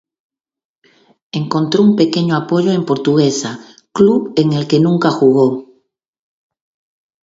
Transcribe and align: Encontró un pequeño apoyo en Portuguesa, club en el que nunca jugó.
Encontró 1.31 1.83
un 1.83 1.95
pequeño 1.95 2.35
apoyo 2.35 2.71
en 2.71 2.85
Portuguesa, 2.87 3.63
club 3.93 4.33
en 4.35 4.53
el 4.53 4.67
que 4.67 4.79
nunca 4.79 5.11
jugó. 5.11 5.67